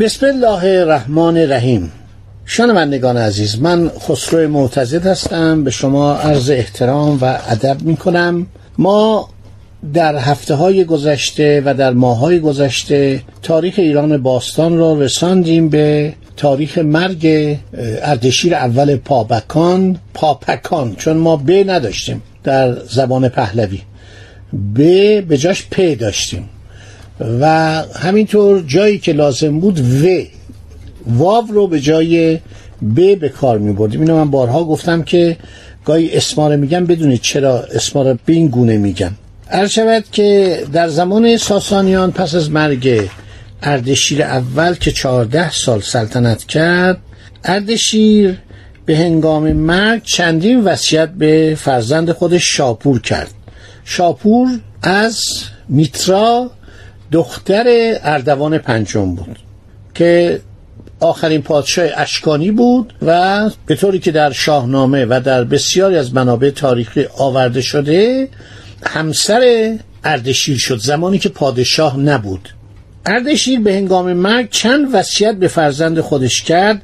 بسم 0.00 0.26
الله 0.26 0.64
الرحمن 0.64 1.36
الرحیم. 1.36 1.92
شنوندگان 2.46 3.16
عزیز 3.16 3.60
من 3.60 3.88
خسرو 3.88 4.48
معتزد 4.48 5.06
هستم. 5.06 5.64
به 5.64 5.70
شما 5.70 6.14
عرض 6.14 6.50
احترام 6.50 7.18
و 7.20 7.38
ادب 7.48 7.82
می 7.82 7.96
کنم 7.96 8.46
ما 8.78 9.28
در 9.94 10.16
هفته 10.16 10.54
های 10.54 10.84
گذشته 10.84 11.62
و 11.64 11.74
در 11.74 11.92
ماه 11.92 12.18
های 12.18 12.40
گذشته 12.40 13.22
تاریخ 13.42 13.74
ایران 13.78 14.22
باستان 14.22 14.78
را 14.78 15.00
رساندیم 15.00 15.68
به 15.68 16.14
تاریخ 16.36 16.78
مرگ 16.78 17.56
اردشیر 18.02 18.54
اول 18.54 18.96
پابکان 18.96 19.98
پاپکان 20.14 20.94
چون 20.96 21.16
ما 21.16 21.36
ب 21.36 21.50
نداشتیم 21.50 22.22
در 22.44 22.76
زبان 22.88 23.28
پهلوی. 23.28 23.80
ب 24.76 24.78
به 25.20 25.38
جاش 25.38 25.66
پ 25.70 25.98
داشتیم. 25.98 26.48
و 27.20 27.46
همینطور 28.00 28.64
جایی 28.66 28.98
که 28.98 29.12
لازم 29.12 29.60
بود 29.60 29.80
و. 29.80 30.06
واو 31.06 31.46
رو 31.46 31.66
به 31.66 31.80
جای 31.80 32.38
ب 32.96 33.18
به 33.18 33.28
کار 33.28 33.58
می 33.58 33.72
بردیم. 33.72 34.00
اینو 34.00 34.16
من 34.16 34.30
بارها 34.30 34.64
گفتم 34.64 35.02
که 35.02 35.36
گاهی 35.84 36.16
اسما 36.16 36.48
میگم 36.48 36.86
بدونید 36.86 37.20
چرا 37.20 37.58
اسما 37.58 38.02
رو 38.02 38.18
به 38.26 38.32
این 38.32 38.48
گونه 38.48 38.78
میگم. 38.78 39.10
عرض 39.50 39.70
شود 39.70 40.04
که 40.12 40.58
در 40.72 40.88
زمان 40.88 41.36
ساسانیان 41.36 42.12
پس 42.12 42.34
از 42.34 42.50
مرگ 42.50 43.08
اردشیر 43.62 44.22
اول 44.22 44.74
که 44.74 44.92
چهارده 44.92 45.50
سال 45.50 45.80
سلطنت 45.80 46.44
کرد 46.44 46.98
اردشیر 47.44 48.38
به 48.86 48.96
هنگام 48.96 49.52
مرگ 49.52 50.02
چندین 50.02 50.60
وصیت 50.64 51.08
به 51.08 51.56
فرزند 51.60 52.12
خودش 52.12 52.56
شاپور 52.56 53.00
کرد. 53.00 53.30
شاپور 53.84 54.48
از 54.82 55.18
میترا 55.68 56.50
دختر 57.14 57.64
اردوان 58.02 58.58
پنجم 58.58 59.14
بود 59.14 59.38
که 59.94 60.40
آخرین 61.00 61.42
پادشاه 61.42 61.86
اشکانی 61.96 62.50
بود 62.50 62.94
و 63.02 63.50
به 63.66 63.76
طوری 63.76 63.98
که 63.98 64.10
در 64.10 64.32
شاهنامه 64.32 65.04
و 65.04 65.20
در 65.24 65.44
بسیاری 65.44 65.96
از 65.96 66.14
منابع 66.14 66.50
تاریخی 66.50 67.06
آورده 67.18 67.60
شده 67.60 68.28
همسر 68.82 69.74
اردشیر 70.04 70.58
شد 70.58 70.78
زمانی 70.78 71.18
که 71.18 71.28
پادشاه 71.28 71.98
نبود. 71.98 72.48
اردشیر 73.06 73.60
به 73.60 73.74
هنگام 73.74 74.12
مرگ 74.12 74.50
چند 74.50 74.94
وصیت 74.94 75.34
به 75.34 75.48
فرزند 75.48 76.00
خودش 76.00 76.42
کرد 76.42 76.82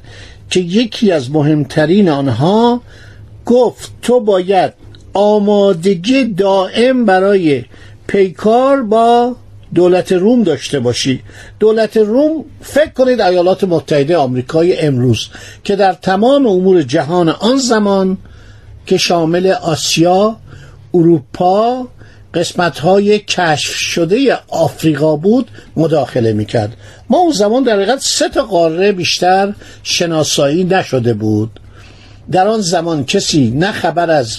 که 0.49 0.59
یکی 0.59 1.11
از 1.11 1.31
مهمترین 1.31 2.09
آنها 2.09 2.81
گفت 3.45 3.91
تو 4.01 4.19
باید 4.19 4.73
آمادگی 5.13 6.23
دائم 6.23 7.05
برای 7.05 7.63
پیکار 8.07 8.83
با 8.83 9.35
دولت 9.75 10.11
روم 10.11 10.43
داشته 10.43 10.79
باشی. 10.79 11.21
دولت 11.59 11.97
روم 11.97 12.45
فکر 12.61 12.89
کنید 12.89 13.21
ایالات 13.21 13.63
متحده 13.63 14.17
آمریکای 14.17 14.79
امروز 14.79 15.27
که 15.63 15.75
در 15.75 15.93
تمام 15.93 16.47
امور 16.47 16.81
جهان 16.81 17.29
آن 17.29 17.57
زمان 17.57 18.17
که 18.85 18.97
شامل 18.97 19.47
آسیا 19.47 20.37
اروپا 20.93 21.87
قسمت 22.33 22.79
های 22.79 23.19
کشف 23.19 23.75
شده 23.75 24.39
آفریقا 24.49 25.15
بود 25.15 25.47
مداخله 25.75 26.33
می‌کرد. 26.33 26.77
ما 27.09 27.17
اون 27.17 27.31
زمان 27.31 27.63
در 27.63 27.75
حقیقت 27.75 27.99
سه 27.99 28.29
تا 28.29 28.41
قاره 28.43 28.91
بیشتر 28.91 29.53
شناسایی 29.83 30.63
نشده 30.63 31.13
بود. 31.13 31.59
در 32.31 32.47
آن 32.47 32.61
زمان 32.61 33.05
کسی 33.05 33.51
نه 33.51 33.71
خبر 33.71 34.09
از 34.09 34.37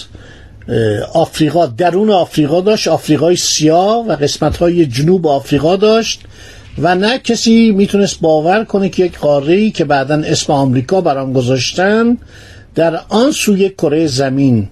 آفریقا 1.13 1.65
درون 1.65 2.09
آفریقا 2.09 2.61
داشت 2.61 2.87
آفریقای 2.87 3.35
سیاه 3.35 4.07
و 4.07 4.15
قسمت 4.15 4.57
های 4.57 4.85
جنوب 4.85 5.27
آفریقا 5.27 5.75
داشت 5.75 6.21
و 6.77 6.95
نه 6.95 7.17
کسی 7.17 7.71
می‌تونست 7.71 8.21
باور 8.21 8.63
کنه 8.63 8.89
که 8.89 9.05
یک 9.05 9.17
قاره 9.17 9.69
که 9.69 9.85
بعدا 9.85 10.15
اسم 10.15 10.53
آمریکا 10.53 11.01
برام 11.01 11.33
گذاشتن 11.33 12.17
در 12.75 12.99
آن 13.09 13.31
سوی 13.31 13.69
کره 13.69 14.07
زمین 14.07 14.67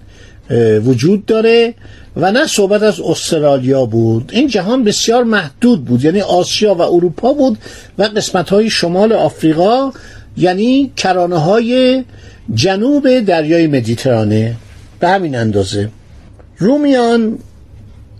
وجود 0.84 1.26
داره 1.26 1.74
و 2.16 2.32
نه 2.32 2.46
صحبت 2.46 2.82
از 2.82 3.00
استرالیا 3.00 3.86
بود. 3.86 4.30
این 4.32 4.48
جهان 4.48 4.84
بسیار 4.84 5.24
محدود 5.24 5.84
بود 5.84 6.04
یعنی 6.04 6.20
آسیا 6.20 6.74
و 6.74 6.80
اروپا 6.82 7.32
بود 7.32 7.58
و 7.98 8.02
قسمت 8.02 8.50
های 8.50 8.70
شمال 8.70 9.12
آفریقا 9.12 9.92
یعنی 10.36 10.92
کرانه 10.96 11.38
های 11.38 12.04
جنوب 12.54 13.20
دریای 13.20 13.66
مدیترانه. 13.66 14.54
به 15.02 15.08
همین 15.08 15.34
اندازه. 15.34 15.88
رومیان 16.58 17.38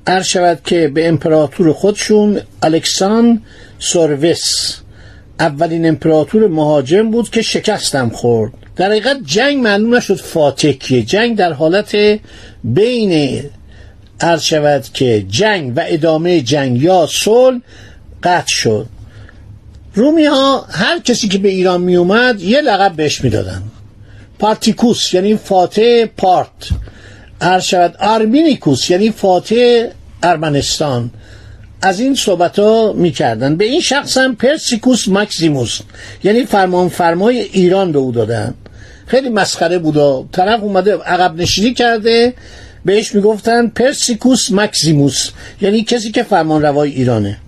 عرض 0.06 0.26
شود 0.26 0.60
که 0.65 0.88
به 0.88 1.09
امپراتور 1.09 1.72
خودشون 1.72 2.41
الکسان 2.62 3.43
سوروس 3.78 4.76
اولین 5.41 5.88
امپراتور 5.88 6.48
مهاجم 6.48 7.10
بود 7.10 7.31
که 7.31 7.42
شکستم 7.42 8.09
خورد. 8.09 8.53
در 8.76 8.91
حقیقت 8.91 9.16
جنگ 9.25 9.56
معلوم 9.56 9.94
نشد 9.94 10.21
فاتح 10.21 10.72
کیه 10.72 11.03
جنگ 11.03 11.37
در 11.37 11.53
حالت 11.53 11.97
بین 12.65 13.42
عرض 14.21 14.42
شود 14.42 14.84
که 14.94 15.26
جنگ 15.28 15.72
و 15.76 15.84
ادامه 15.87 16.41
جنگ 16.41 16.82
یا 16.82 17.09
صلح 17.10 17.60
قطع 18.22 18.48
شد. 18.48 18.87
رومی 19.94 20.25
ها 20.25 20.66
هر 20.71 20.98
کسی 20.98 21.28
که 21.28 21.38
به 21.38 21.48
ایران 21.48 21.81
می 21.81 21.97
اومد 21.97 22.41
یه 22.41 22.60
لقب 22.60 22.97
بهش 22.97 23.25
می‌دادن. 23.25 23.62
پارتیکوس 24.42 25.14
یعنی 25.14 25.36
فاتح 25.36 26.04
پارت. 26.04 26.69
عرض 27.41 27.64
شود 27.64 27.97
یعنی 28.91 29.10
فاتح 29.10 29.86
ارمنستان. 30.22 31.10
از 31.82 32.00
این 32.00 32.14
صحبت 32.14 32.58
ها 32.58 32.92
می 32.92 33.10
کردن. 33.10 33.56
به 33.56 33.64
این 33.64 33.80
شخص 33.80 34.19
هم 34.19 34.36
پرسیکوس 34.36 35.08
مکسیموس 35.08 35.80
یعنی 36.25 36.44
فرمان 36.44 36.88
فرمای 36.88 37.41
ایران 37.41 37.92
به 37.92 37.98
او 37.98 38.12
دادن. 38.12 38.54
خیلی 39.06 39.28
مسخره 39.28 39.78
بود 39.78 40.30
طرف 40.32 40.62
اومده 40.62 40.97
عقب 40.97 41.41
نشینی 41.41 41.74
کرده. 41.74 42.34
بهش 42.84 43.14
می‌گفتن 43.14 43.66
پرسیکوس 43.66 44.50
مکسیموس 44.50 45.30
یعنی 45.60 45.82
کسی 45.82 46.10
که 46.10 46.22
فرمان 46.22 46.62
روای 46.62 46.91
ایرانه. 46.91 47.38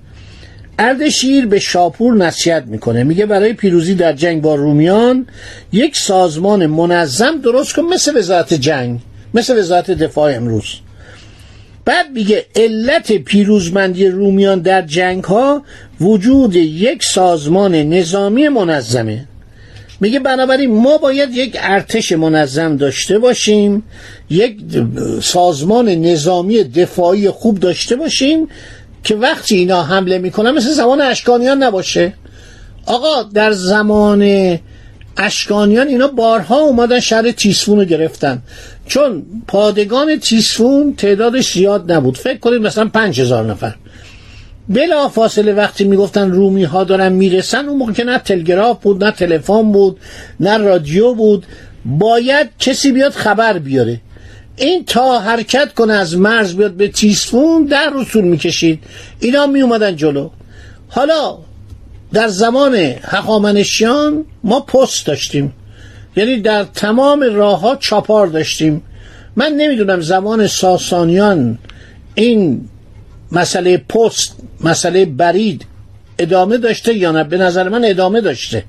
اردشیر 0.79 1.47
به 1.47 1.59
شاپور 1.59 2.15
نصیحت 2.15 2.65
می‌کنه. 2.67 3.05
میگه 3.05 3.27
برای 3.27 3.53
پیروزی 3.53 3.95
در 3.95 4.13
جنگ 4.13 4.43
با 4.43 4.55
رومیان 4.55 5.27
یک 5.73 5.97
سازمان 5.97 6.67
منظم 6.67 7.41
درست 7.41 7.75
کن 7.75 7.83
مثل 7.83 8.17
وزارت 8.17 8.55
جنگ 8.55 9.01
مثل 9.35 9.59
وزارت 9.59 9.91
دفاع 9.91 10.37
امروز. 10.37 10.65
بعد 11.85 12.11
میگه 12.15 12.47
علت 12.57 13.13
پیروزمندی 13.13 14.09
رومیان 14.09 14.61
در 14.61 14.83
جنگ 14.83 15.25
ها 15.25 15.63
وجود 16.01 16.57
یک 16.57 17.05
سازمان 17.05 17.75
نظامی 17.75 18.49
منظمه. 18.49 19.25
میگه 20.01 20.21
بنابراین 20.21 20.75
ما 20.75 20.99
باید 20.99 21.29
یک 21.35 21.57
ارتش 21.61 22.13
منظم 22.13 22.77
داشته 22.77 23.19
باشیم 23.19 23.83
یک 24.31 24.57
سازمان 25.23 25.89
نظامی 25.89 26.65
دفاعی 26.65 27.31
خوب 27.31 27.61
داشته 27.61 27.97
باشیم 27.97 28.49
که 29.05 29.15
وقتی 29.15 29.57
اینا 29.57 29.83
حمله 29.83 30.19
می‌کنن 30.19 30.51
مثل 30.51 30.71
زمان 30.71 31.01
اشکانیان 31.01 31.63
نباشه. 31.63 32.13
آقا 32.87 33.23
در 33.23 33.53
زمان 33.53 34.59
اشکانیان 35.17 35.89
اینا 35.89 36.09
بارها 36.09 36.59
اومدن 36.59 37.01
شهر 37.01 37.31
تیسفون 37.31 37.79
رو 37.79 37.85
گرفتن. 37.85 38.43
چون 38.87 39.23
پادگان 39.49 40.19
تیسفون 40.19 40.95
تعدادش 40.97 41.53
زیاد 41.53 41.93
نبود. 41.93 42.19
فکر 42.19 42.39
کنید 42.39 42.63
مثلا 42.63 42.89
پنج 42.89 43.21
هزار 43.21 43.45
نفر. 43.45 43.75
بلا 44.69 45.09
فاصله 45.09 45.53
وقتی 45.53 45.85
می‌گفتن 45.85 46.31
رومی 46.31 46.65
ها 46.65 46.85
دارن 46.85 47.13
می‌رسن 47.13 47.67
اون 47.67 47.79
موقع 47.79 47.93
که 47.93 48.05
نه 48.05 48.19
تلگراف 48.19 48.83
بود 48.83 49.05
نه 49.05 49.11
تلفن 49.11 49.73
بود 49.73 49.99
نه 50.41 50.57
رادیو 50.57 51.15
بود 51.15 51.47
باید 51.85 52.49
کسی 52.59 52.93
بیاد 52.93 53.13
خبر 53.13 53.59
بیاره. 53.59 54.01
این 54.57 54.85
تا 54.85 55.19
حرکت 55.19 55.75
کنه 55.75 55.93
از 55.93 56.17
مرز 56.17 56.57
بیاد 56.57 56.73
به 56.73 56.89
تیسفون 56.89 57.65
در 57.65 57.93
رسول 57.95 58.25
می‌کشید. 58.25 58.83
اینا 59.21 59.47
می 59.47 59.61
اومدن 59.63 59.97
جلو. 59.97 60.31
حالا 60.89 61.39
در 62.13 62.29
زمان 62.29 62.75
هخامنشیان 63.03 64.25
ما 64.45 64.61
پست 64.61 65.07
داشتیم. 65.07 65.53
یعنی 66.17 66.41
در 66.41 66.65
تمام 66.65 67.21
راه 67.33 67.61
ها 67.61 67.77
چاپار 67.77 68.27
داشتیم. 68.27 68.83
من 69.37 69.53
نمی‌دونم 69.53 70.01
زمان 70.01 70.47
ساسانیان 70.47 71.59
این 72.15 72.69
مسئله 73.33 73.77
پست 73.77 74.37
مسئله 74.61 75.05
برید 75.05 75.67
ادامه 76.19 76.59
داشته 76.59 76.95
یا 76.95 77.13
نه؟ 77.13 77.25
به 77.25 77.39
نظر 77.39 77.69
من 77.69 77.85
ادامه 77.85 78.21
داشته. 78.21 78.65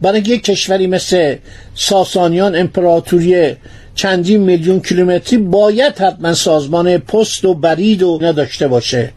برای 0.00 0.20
یک 0.20 0.44
کشوری 0.44 0.86
مثل 0.86 1.36
ساسانیان 1.74 2.56
امپراتوری 2.56 3.56
چندین 3.96 4.40
میلیون 4.40 4.80
کیلومتری 4.80 5.38
باید 5.38 5.98
حتما 5.98 6.34
سازمان 6.34 6.98
پست 6.98 7.44
و 7.44 7.54
برید 7.54 8.02
و 8.02 8.18
اینا 8.20 8.32
داشته 8.32 8.68
باشه. 8.68 9.12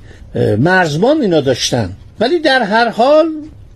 مرزبان 0.57 1.21
اینا 1.21 1.41
داشتن. 1.41 1.89
ولی 2.19 2.39
در 2.39 2.61
هر 2.63 2.89
حال 2.89 3.25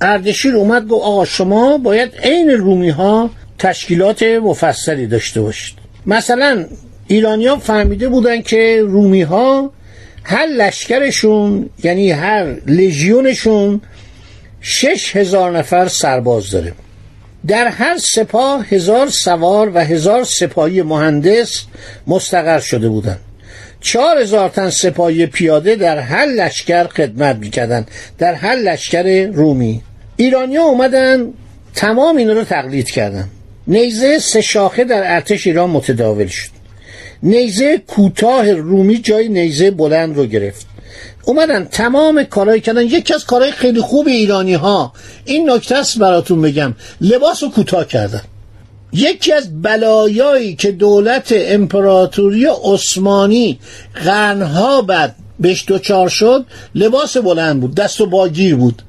اردشیر 0.02 0.56
اومد 0.56 0.88
گفت 0.88 1.04
آقا 1.04 1.26
شما 1.26 1.78
باید 1.78 2.16
عین 2.24 2.50
رومی 2.50 2.90
ها 2.90 3.30
تشکیلات 3.60 4.24
مفصلی 4.24 5.08
داشته 5.08 5.42
باشید. 5.42 5.76
مثلا 6.06 6.66
ایرانیا 7.08 7.56
فهمیده 7.56 8.10
بودن 8.10 8.42
که 8.42 8.82
رومی 8.88 9.22
ها 9.22 9.72
هر 10.24 10.46
لشکرشون 10.46 11.70
یعنی 11.84 12.12
هر 12.12 12.56
لژیونشون 12.68 13.82
شش 14.62 15.16
هزار 15.16 15.58
نفر 15.58 15.88
سرباز 15.88 16.52
داره. 16.52 16.74
در 17.48 17.68
هر 17.68 17.98
سپاه 17.98 18.66
هزار 18.68 19.10
سوار 19.10 19.72
و 19.76 19.80
هزار 19.80 20.24
سپاهی 20.24 20.82
مهندس 20.82 21.64
مستقر 22.08 22.60
شده 22.60 22.90
بودند. 22.90 23.20
چهار 23.82 24.18
هزار 24.18 24.50
تن 24.50 24.70
سپاهی 24.70 25.26
پیاده 25.26 25.76
در 25.76 26.00
هر 26.00 26.26
لشکر 26.26 26.88
خدمت 26.88 27.36
می‌کردن 27.36 27.86
در 28.18 28.34
هر 28.34 28.56
لشکر 28.56 29.28
رومی. 29.28 29.82
ایرانیا 30.16 30.64
اومدن 30.64 31.34
تمام 31.76 32.18
این 32.18 32.30
رو 32.30 32.44
تقلید 32.44 32.90
کردن. 32.92 33.30
نیزه 33.68 34.20
سه 34.20 34.42
شاخه 34.42 34.84
در 34.84 35.14
ارتش 35.16 35.48
ایران 35.48 35.70
متداول 35.70 36.28
شد. 36.28 36.50
نیزه 37.24 37.78
کوتاه 37.78 38.52
رومی 38.52 38.98
جای 38.98 39.30
نیزه 39.30 39.72
بلند 39.72 40.18
رو 40.18 40.26
گرفت. 40.26 40.73
اومدن 41.26 41.66
تمام 41.66 42.24
کارهای 42.24 42.62
کردن. 42.62 42.82
یکی 42.82 43.14
از 43.14 43.26
کارهای 43.26 43.52
خیلی 43.52 43.82
خوب 43.82 44.08
ایرانی 44.08 44.54
ها 44.54 44.94
این 45.26 45.50
نکته 45.50 45.76
است 45.76 46.00
براتون 46.00 46.42
بگم. 46.42 46.74
لباس 47.02 47.44
رو 47.44 47.50
کوتاه 47.50 47.88
کردن. 47.88 48.22
یکی 48.94 49.34
از 49.34 49.62
بلایایی 49.62 50.56
که 50.56 50.72
دولت 50.72 51.34
امپراتوری 51.36 52.46
عثمانی 52.46 53.60
قرنها 54.06 54.82
بعد 54.82 55.16
بهش 55.40 55.64
دوچار 55.68 56.10
شد 56.10 56.46
لباس 56.76 57.18
بلند 57.18 57.62
بود 57.62 57.76
دست 57.76 58.02
و 58.02 58.06
باگیر 58.06 58.56
بود. 58.56 58.82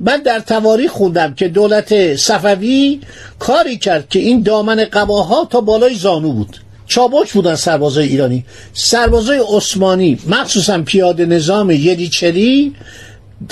من 0.00 0.22
در 0.22 0.40
تواریخ 0.40 0.90
خوندم 0.90 1.34
که 1.34 1.48
دولت 1.48 2.16
صفوی 2.16 3.00
کاری 3.38 3.78
کرد 3.78 4.08
که 4.08 4.18
این 4.18 4.42
دامن 4.42 4.84
قباها 4.84 5.44
تا 5.50 5.60
بالای 5.60 5.94
زانو 5.94 6.32
بود. 6.32 6.56
چابک 6.86 7.32
بودن 7.32 7.54
سربازای 7.54 8.08
ایرانی. 8.08 8.44
سربازای 8.72 9.42
عثمانی 9.48 10.18
مخصوصا 10.26 10.82
پیاده 10.82 11.26
نظام 11.26 11.70
یدیچری 11.70 12.74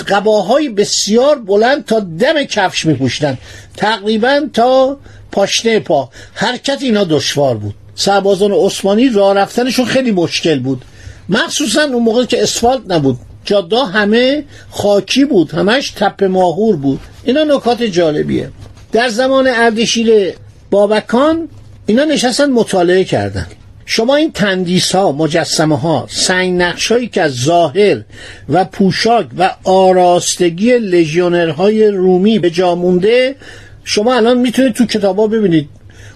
قباهای 0.07 0.69
بسیار 0.69 1.39
بلند 1.39 1.85
تا 1.85 1.99
دم 1.99 2.43
کفش 2.43 2.85
میپوشتن 2.85 3.37
تقریبا 3.77 4.41
تا 4.53 4.97
پاشنه 5.31 5.79
پا. 5.79 6.09
حرکت 6.33 6.77
اینا 6.81 7.03
دشوار 7.03 7.57
بود. 7.57 7.75
سربازان 7.95 8.51
عثمانی 8.51 9.09
راه 9.09 9.35
رفتنشون 9.35 9.85
خیلی 9.85 10.11
مشکل 10.11 10.59
بود. 10.59 10.85
مخصوصا 11.29 11.83
اون 11.83 12.03
موقع 12.03 12.25
که 12.25 12.43
اسفالت 12.43 12.81
نبود. 12.87 13.17
جاده 13.45 13.85
همه 13.85 14.43
خاکی 14.71 15.25
بود. 15.25 15.51
همش 15.51 15.89
تپه 15.89 16.27
ماهور 16.27 16.75
بود. 16.75 16.99
اینا 17.23 17.43
نکات 17.43 17.83
جالبیه. 17.83 18.49
در 18.91 19.09
زمان 19.09 19.47
اردشیر 19.47 20.33
بابکان 20.71 21.49
اینا 21.85 22.03
نشستن 22.03 22.51
مطالعه 22.51 23.03
کردن. 23.03 23.47
شما 23.85 24.15
این 24.15 24.31
تندیس 24.31 24.95
ها 24.95 25.11
مجسمه 25.11 25.79
ها 25.79 26.07
سنگ 26.09 26.61
نقش 26.61 26.91
هایی 26.91 27.07
که 27.07 27.21
از 27.21 27.33
ظاهر 27.33 28.01
و 28.49 28.65
پوشاک 28.65 29.27
و 29.37 29.55
آراستگی 29.63 30.77
لژیونرهای 30.77 31.87
رومی 31.87 32.39
به 32.39 32.49
جا 32.49 32.75
مونده 32.75 33.35
شما 33.83 34.15
الان 34.15 34.37
می‌تونید 34.37 34.73
تو 34.73 34.85
کتابا 34.85 35.27
ببینید. 35.27 35.69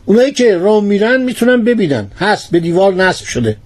اونایی 0.06 0.32
که 0.32 0.58
رام 0.58 0.86
میرن 0.86 1.22
می‌تونن 1.22 1.64
ببینن. 1.64 2.08
هست 2.20 2.52
به 2.52 2.60
دیوار 2.60 2.94
نصب 2.94 3.26
شده. 3.26 3.58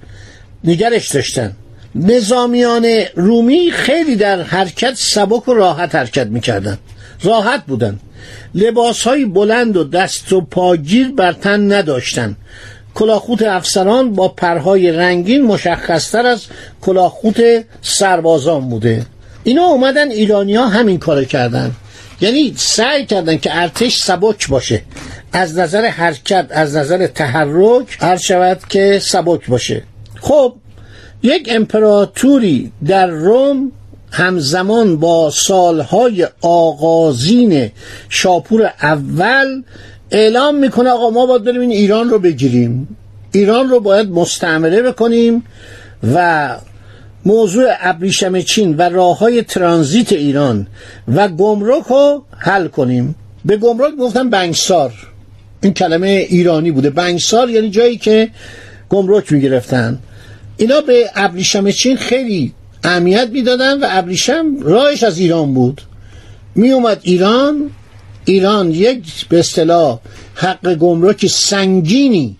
نگرش 0.63 1.09
داشتن. 1.09 1.51
نظامیان 1.95 2.85
رومی 3.15 3.71
خیلی 3.71 4.15
در 4.15 4.41
حرکت 4.41 4.93
سبک 4.95 5.47
و 5.47 5.53
راحت 5.53 5.95
حرکت 5.95 6.27
می‌کردن. 6.27 6.77
راحت 7.23 7.65
بودن. 7.65 7.99
لباس 8.55 9.03
های 9.03 9.25
بلند 9.25 9.77
و 9.77 9.83
دست 9.83 10.33
و 10.33 10.41
پاگیر 10.41 11.11
بر 11.11 11.33
تن 11.33 11.73
نداشتن. 11.73 12.35
کلاخوت 12.95 13.41
افسران 13.41 14.13
با 14.13 14.27
پرهای 14.27 14.91
رنگین 14.91 15.41
مشخصتر 15.41 16.25
از 16.25 16.45
کلاخوت 16.81 17.41
سربازان 17.81 18.69
بوده. 18.69 19.05
اینا 19.43 19.63
اومدن 19.63 20.11
ایرانیا 20.11 20.67
همین 20.67 20.99
کار 20.99 21.23
کردن. 21.23 21.71
یعنی 22.21 22.53
سعی 22.57 23.05
کردن 23.05 23.37
که 23.37 23.57
ارتش 23.57 23.97
سبک 23.97 24.49
باشه. 24.49 24.81
از 25.33 25.57
نظر 25.57 25.85
حرکت 25.85 26.47
از 26.49 26.75
نظر 26.75 27.07
تحرک 27.07 27.97
هر 27.99 28.17
شود 28.17 28.59
که 28.69 28.99
سبک 29.03 29.47
باشه. 29.47 29.83
خب 30.21 30.55
یک 31.23 31.49
امپراتوری 31.51 32.71
در 32.87 33.07
روم 33.07 33.71
همزمان 34.11 34.97
با 34.97 35.29
سالهای 35.29 36.27
آغازین 36.41 37.71
شاپور 38.09 38.71
اول 38.81 39.63
اعلام 40.11 40.55
می‌کنه 40.55 40.89
آقا 40.89 41.09
ما 41.09 41.25
باید 41.25 41.43
بریم 41.43 41.61
این 41.61 41.71
ایران 41.71 42.09
رو 42.09 42.19
بگیریم. 42.19 42.97
ایران 43.31 43.69
رو 43.69 43.79
باید 43.79 44.09
مستعمره 44.09 44.81
بکنیم 44.81 45.43
و 46.13 46.49
موضوع 47.25 47.65
ابریشم 47.79 48.41
چین 48.41 48.77
و 48.77 48.81
راه 48.81 49.17
های 49.17 49.41
ترانزیت 49.41 50.13
ایران 50.13 50.67
و 51.15 51.27
گمرک 51.27 51.83
رو 51.83 52.23
حل 52.37 52.67
کنیم. 52.67 53.15
به 53.45 53.57
گمرک 53.57 53.95
گفتن 53.95 54.29
بنگسار. 54.29 54.93
این 55.61 55.73
کلمه 55.73 56.07
ایرانی 56.07 56.71
بوده. 56.71 56.89
بنگسار 56.89 57.49
یعنی 57.49 57.69
جایی 57.69 57.97
که 57.97 58.29
گمرک 58.89 59.31
می‌گرفتن. 59.31 59.99
اینا 60.57 60.81
به 60.81 61.09
ابریشم 61.15 61.71
چین 61.71 61.97
خیلی 61.97 62.53
اهمیت 62.83 63.29
می‌دادن 63.31 63.79
و 63.79 63.85
ابریشم 63.89 64.45
راهش 64.61 65.03
از 65.03 65.19
ایران 65.19 65.53
بود. 65.53 65.81
می 66.55 66.71
اومد 66.71 66.99
ایران 67.01 67.69
ایران 68.25 68.71
یک 68.71 69.27
به 69.29 69.39
اصطلاح 69.39 69.99
حق 70.35 70.75
گمرک 70.75 71.27
سنگینی 71.27 72.35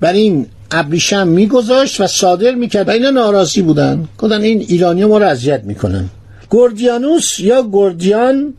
بر 0.00 0.12
این 0.12 0.46
ابریشم 0.70 1.28
میگذاشت 1.28 2.00
و 2.00 2.06
صادر 2.06 2.54
می‌کرد. 2.54 2.88
و 2.88 2.90
اینا 2.90 3.10
ناراضی 3.10 3.62
بودن. 3.62 4.08
گفتن 4.18 4.40
این 4.40 4.60
ایرانی 4.60 5.04
ما 5.04 5.18
رو 5.18 5.26
اذیت 5.26 5.64
می‌کنن. 5.64 6.08
گردیانوس 6.50 7.40
یا 7.40 7.68
گردیان 7.72 8.54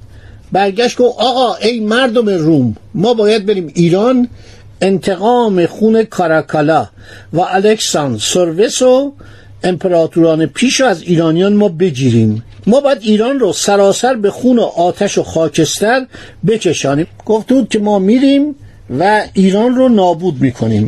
برگشت 0.51 0.97
گفت 0.97 1.19
آقا 1.19 1.55
ای 1.55 1.79
مردم 1.79 2.29
روم 2.29 2.75
ما 2.93 3.13
باید 3.13 3.45
بریم 3.45 3.71
ایران. 3.75 4.27
انتقام 4.81 5.65
خون 5.65 6.03
کاراکالا 6.03 6.87
و 7.33 7.39
الکسان 7.39 8.17
سروس 8.17 8.81
و 8.81 9.13
امپراتوران 9.63 10.45
پیش 10.45 10.81
از 10.81 11.01
ایرانیان 11.01 11.53
ما 11.53 11.69
بگیریم. 11.69 12.43
ما 12.67 12.81
باید 12.81 12.97
ایران 13.01 13.39
رو 13.39 13.53
سراسر 13.53 14.15
به 14.15 14.31
خون 14.31 14.59
و 14.59 14.61
آتش 14.61 15.17
و 15.17 15.23
خاکستر 15.23 16.05
بکشانیم. 16.47 17.07
گفت 17.25 17.47
بود 17.47 17.69
که 17.69 17.79
ما 17.79 17.99
میریم 17.99 18.55
و 18.99 19.23
ایران 19.33 19.75
رو 19.75 19.89
نابود 19.89 20.41
می‌کنیم. 20.41 20.87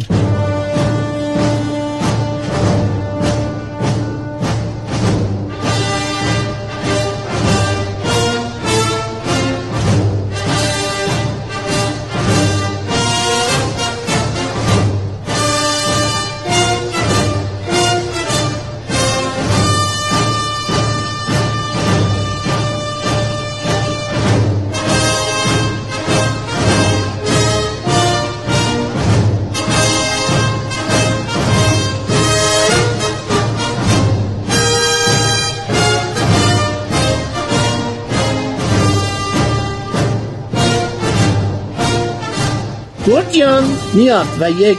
گردیان 43.08 43.64
میاد 43.94 44.28
و 44.40 44.52
یک 44.52 44.78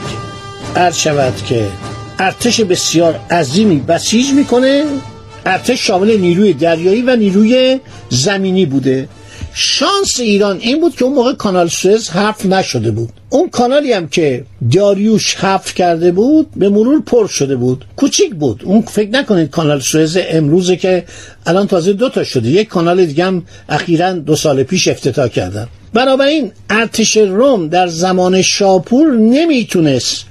عرض 0.75 0.97
شود 0.97 1.33
که 1.45 1.67
ارتش 2.19 2.61
بسیار 2.61 3.19
عظیمی 3.31 3.79
بسیج 3.79 4.31
می‌کنه. 4.31 4.85
ارتش 5.45 5.87
شامل 5.87 6.17
نیروی 6.17 6.53
دریایی 6.53 7.01
و 7.01 7.15
نیروی 7.15 7.79
زمینی 8.09 8.65
بوده. 8.65 9.09
شانس 9.53 10.19
ایران 10.19 10.57
این 10.57 10.81
بود 10.81 10.95
که 10.95 11.05
اون 11.05 11.13
موقع 11.13 11.33
کانال 11.33 11.67
سوئز 11.67 12.09
حرف 12.09 12.45
نشده 12.45 12.91
بود. 12.91 13.09
اون 13.29 13.49
کانالی 13.49 13.93
هم 13.93 14.07
که 14.07 14.43
داریوش 14.73 15.35
حفر 15.35 15.73
کرده 15.73 16.11
بود 16.11 16.47
به 16.55 16.69
مرور 16.69 17.01
پر 17.01 17.27
شده 17.27 17.55
بود. 17.55 17.85
کوچیک 17.95 18.35
بود. 18.35 18.61
اون 18.63 18.81
فکر 18.81 19.09
نکنید 19.09 19.49
کانال 19.49 19.79
سوئز 19.79 20.17
امروزه 20.29 20.75
که 20.75 21.03
الان 21.45 21.67
تازه 21.67 21.93
دو 21.93 22.09
تا 22.09 22.23
شده. 22.23 22.49
یک 22.49 22.67
کانال 22.67 23.05
دیگه 23.05 23.25
هم 23.25 23.43
اخیرا 23.69 24.13
دو 24.13 24.35
سال 24.35 24.63
پیش 24.63 24.87
افتتاح 24.87 25.27
کردن. 25.27 25.67
بنابراین 25.93 26.51
ارتش 26.69 27.17
روم 27.17 27.67
در 27.67 27.87
زمان 27.87 28.41
شاپور 28.41 29.11
نمی‌تونست 29.11 30.25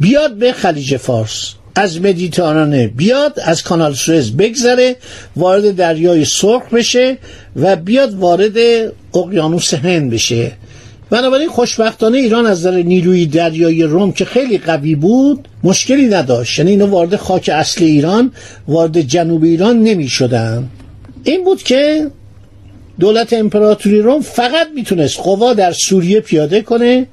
بیاد 0.00 0.34
به 0.34 0.52
خلیج 0.52 0.96
فارس. 0.96 1.54
از 1.74 2.00
مدیترانه 2.00 2.88
بیاد 2.88 3.40
از 3.44 3.62
کانال 3.62 3.94
سوئز 3.94 4.30
بگذره 4.30 4.96
وارد 5.36 5.76
دریای 5.76 6.24
سرخ 6.24 6.62
بشه 6.72 7.18
و 7.56 7.76
بیاد 7.76 8.14
وارد 8.14 8.56
اقیانوس 9.14 9.74
هند 9.74 10.10
بشه. 10.10 10.52
بنابراین 11.10 11.48
خوشبختانه 11.48 12.18
ایران 12.18 12.46
از 12.46 12.58
نظر 12.58 12.82
نیروی 12.82 13.26
دریایی 13.26 13.82
روم 13.82 14.12
که 14.12 14.24
خیلی 14.24 14.58
قوی 14.58 14.94
بود 14.94 15.48
مشکلی 15.64 16.08
نداشت. 16.08 16.58
یعنی 16.58 16.70
اینو 16.70 16.86
وارد 16.86 17.16
خاک 17.16 17.50
اصل 17.54 17.84
ایران 17.84 18.32
وارد 18.68 19.00
جنوب 19.00 19.44
ایران 19.44 19.82
نمی 19.82 20.08
شدن. 20.08 20.68
این 21.24 21.44
بود 21.44 21.62
که 21.62 22.10
دولت 23.00 23.32
امپراتوری 23.32 24.00
روم 24.00 24.20
فقط 24.20 24.66
می‌تونست 24.74 25.20
قوا 25.20 25.54
در 25.54 25.72
سوریه 25.72 26.20
پیاده 26.20 26.62
کنه 26.62 27.06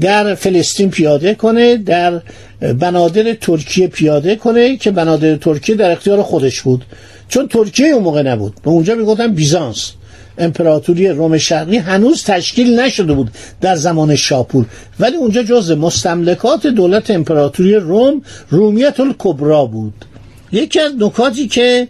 در 0.00 0.34
فلسطین 0.34 0.90
پیاده 0.90 1.34
کنه 1.34 1.76
در 1.76 2.20
بنادر 2.60 3.32
ترکیه 3.34 3.86
پیاده 3.86 4.36
کنه 4.36 4.76
که 4.76 4.90
بنادر 4.90 5.36
ترکیه 5.36 5.74
در 5.74 5.90
اختیار 5.90 6.22
خودش 6.22 6.60
بود. 6.60 6.84
چون 7.28 7.48
ترکیه 7.48 7.86
اون 7.86 8.02
موقع 8.02 8.22
نبود. 8.22 8.54
به 8.64 8.70
اونجا 8.70 8.94
می‌گفتن 8.94 9.34
بیزانس. 9.34 9.92
امپراتوری 10.38 11.08
روم 11.08 11.38
شرقی 11.38 11.76
هنوز 11.76 12.24
تشکیل 12.24 12.80
نشده 12.80 13.12
بود 13.12 13.30
در 13.60 13.76
زمان 13.76 14.16
شاپور. 14.16 14.66
ولی 15.00 15.16
اونجا 15.16 15.42
جز 15.42 15.70
مستملکات 15.70 16.66
دولت 16.66 17.10
امپراتوری 17.10 17.74
روم 17.74 18.22
رومیت 18.50 19.00
الکبرا 19.00 19.64
بود. 19.64 20.04
یکی 20.52 20.80
از 20.80 20.92
نکاتی 20.98 21.48
که 21.48 21.88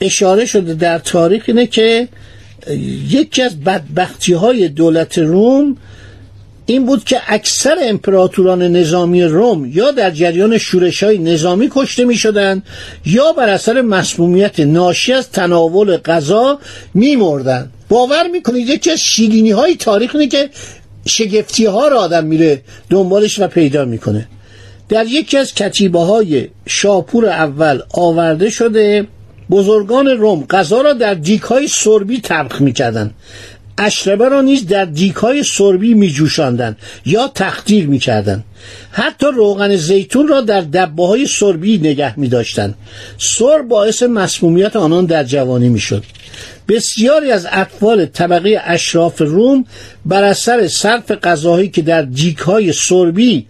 اشاره 0.00 0.46
شده 0.46 0.74
در 0.74 0.98
تاریخ 0.98 1.44
اینه 1.46 1.66
که 1.66 2.08
یکی 3.08 3.42
از 3.42 3.60
بدبختی 3.60 4.32
های 4.32 4.68
دولت 4.68 5.18
روم 5.18 5.76
این 6.66 6.86
بود 6.86 7.04
که 7.04 7.20
اکثر 7.26 7.76
امپراتوران 7.82 8.62
نظامی 8.62 9.24
روم 9.24 9.64
یا 9.64 9.90
در 9.90 10.10
جریان 10.10 10.58
شورش 10.58 11.02
های 11.02 11.18
نظامی 11.18 11.70
کشته 11.74 12.04
می 12.04 12.16
شدن 12.16 12.62
یا 13.06 13.32
بر 13.32 13.48
اثر 13.48 13.80
مسمومیت 13.80 14.60
ناشی 14.60 15.12
از 15.12 15.30
تناول 15.30 15.96
غذا 15.96 16.58
می 16.94 17.16
مردن. 17.16 17.70
باور 17.88 18.26
می 18.32 18.42
کنید 18.42 18.68
یکی 18.68 18.90
از 18.90 19.00
شیرینی 19.00 19.50
های 19.50 19.76
تاریخ 19.76 20.14
اینه 20.14 20.28
که 20.28 20.50
شگفتی 21.06 21.66
ها 21.66 21.88
را 21.88 22.00
آدم 22.00 22.24
میره 22.24 22.62
دنبالش 22.90 23.40
و 23.40 23.46
پیدا 23.46 23.84
می‌کنه 23.84 24.28
در 24.88 25.06
یکی 25.06 25.38
از 25.38 25.54
کتیبه 25.54 26.00
های 26.00 26.48
شاپور 26.66 27.26
اول 27.26 27.80
آورده 27.94 28.50
شده 28.50 29.06
بزرگان 29.50 30.06
روم 30.06 30.44
غذا 30.50 30.80
را 30.80 30.92
در 30.92 31.14
دیک 31.14 31.42
های 31.42 31.68
سربی 31.68 32.20
طبخ 32.20 32.60
می‌کردن 32.60 33.10
اشربه 33.78 34.28
را 34.28 34.40
نیز 34.40 34.66
در 34.66 34.84
دیکای 34.84 35.42
سربی 35.42 35.94
می 35.94 36.10
جوشاندن 36.10 36.76
یا 37.06 37.28
تخدیر 37.34 37.86
می 37.86 37.98
کردن. 37.98 38.44
حتی 38.90 39.26
روغن 39.26 39.76
زیتون 39.76 40.28
را 40.28 40.40
در 40.40 40.60
دبه 40.60 41.06
های 41.06 41.26
سربی 41.26 41.78
نگه 41.78 42.18
می 42.18 42.28
داشتن. 42.28 42.74
سر 43.18 43.62
باعث 43.62 44.02
مسمومیت 44.02 44.76
آنان 44.76 45.06
در 45.06 45.24
جوانی 45.24 45.68
می 45.68 45.80
شد. 45.80 46.04
بسیاری 46.68 47.30
از 47.30 47.46
اطفال 47.50 48.06
طبقه 48.06 48.60
اشراف 48.64 49.20
روم 49.20 49.64
بر 50.06 50.22
اثر 50.22 50.68
صرف 50.68 51.10
غذاهایی 51.10 51.68
که 51.68 51.82
در 51.82 52.02
دیکهای 52.02 52.72
سربی 52.72 53.46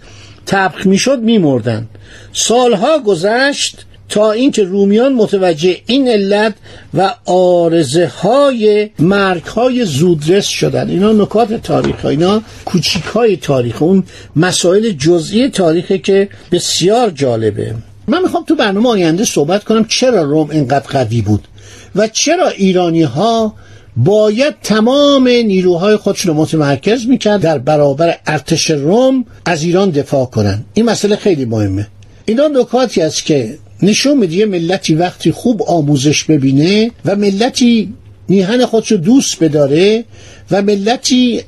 طبخ 0.46 0.86
می‌شد 0.86 1.18
میمردند 1.18 1.88
سالها 2.32 2.98
گذشت 2.98 3.84
تا 4.08 4.32
اینکه 4.32 4.62
رومیان 4.62 5.12
متوجه 5.12 5.76
این 5.86 6.08
علت 6.08 6.54
و 6.94 7.14
آرزه 7.26 8.06
های 8.06 8.90
مرگ 8.98 9.42
های 9.42 9.84
زودرس 9.84 10.46
شدن. 10.46 10.90
اینا 10.90 11.12
نکات 11.12 11.54
تاریخ 11.54 12.04
اینا 12.04 12.42
کوچیک 12.64 13.04
های 13.04 13.36
تاریخ. 13.36 13.82
اون 13.82 14.04
مسائل 14.36 14.90
جزئی 14.90 15.48
تاریخه 15.48 15.98
که 15.98 16.28
بسیار 16.52 17.10
جالبه. 17.10 17.74
من 18.06 18.22
می‌خوام 18.22 18.44
تو 18.44 18.54
برنامه 18.54 18.88
آینده 18.88 19.24
صحبت 19.24 19.64
کنم 19.64 19.84
چرا 19.84 20.22
روم 20.22 20.50
اینقدر 20.50 20.86
قوی 20.88 21.22
بود 21.22 21.48
و 21.96 22.08
چرا 22.08 22.48
ایرانی 22.48 23.02
ها 23.02 23.54
باید 23.96 24.54
تمام 24.62 25.28
نیروهای 25.28 25.96
خودشون 25.96 26.34
رو 26.34 26.42
متمرکز 26.42 27.06
می‌کرد 27.06 27.40
در 27.40 27.58
برابر 27.58 28.16
ارتش 28.26 28.70
روم 28.70 29.24
از 29.44 29.62
ایران 29.62 29.90
دفاع 29.90 30.26
کنن. 30.26 30.64
این 30.74 30.84
مسئله 30.84 31.16
خیلی 31.16 31.44
مهمه. 31.44 31.86
اینا 32.24 32.48
نکاتی 32.48 33.02
است 33.02 33.24
که 33.24 33.58
نشون 33.82 34.18
میده 34.18 34.36
یه 34.36 34.46
ملتی 34.46 34.94
وقتی 34.94 35.32
خوب 35.32 35.62
آموزش 35.62 36.24
ببینه 36.24 36.90
و 37.04 37.16
ملتی 37.16 37.94
میهن 38.28 38.66
خودش 38.66 38.92
رو 38.92 38.96
دوست 38.96 39.44
بداره 39.44 40.04
و 40.50 40.62
ملتی 40.62 41.42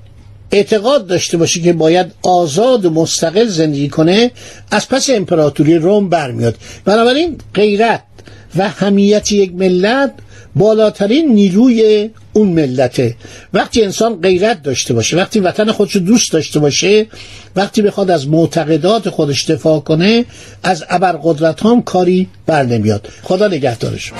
اعتقاد 0.52 1.06
داشته 1.06 1.36
باشه 1.36 1.60
که 1.60 1.72
باید 1.72 2.06
آزاد 2.22 2.84
و 2.84 2.90
مستقل 2.90 3.46
زندگی 3.46 3.88
کنه 3.88 4.30
از 4.70 4.88
پس 4.88 5.10
امپراتوری 5.10 5.74
روم 5.74 6.08
برمیاد. 6.08 6.56
بنابراین 6.84 7.38
غیرت 7.54 8.02
و 8.58 8.68
همیت 8.68 9.32
یک 9.32 9.54
ملت 9.54 10.12
بالاترین 10.56 11.34
نیروی 11.34 12.10
اون 12.32 12.48
ملته. 12.48 13.14
وقتی 13.52 13.82
انسان 13.82 14.20
غیرت 14.20 14.62
داشته 14.62 14.94
باشه 14.94 15.16
وقتی 15.16 15.40
وطن 15.40 15.72
خودش 15.72 15.96
دوست 15.96 16.32
داشته 16.32 16.58
باشه 16.60 17.06
وقتی 17.56 17.82
بخواد 17.82 18.10
از 18.10 18.28
معتقدات 18.28 19.10
خودش 19.10 19.50
دفاع 19.50 19.80
کنه 19.80 20.24
از 20.62 20.84
ابرقدرت 20.88 21.62
هم 21.62 21.82
کاری 21.82 22.28
بر 22.46 22.62
نمیاد. 22.62 23.08
خدا 23.22 23.48
نگهدارش 23.48 24.12